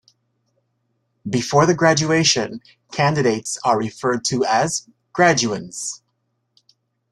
Before 1.29 1.67
the 1.67 1.75
graduation, 1.75 2.61
candidates 2.91 3.59
are 3.63 3.77
referred 3.77 4.25
to 4.29 4.43
as 4.43 4.89
graduands. 5.13 6.01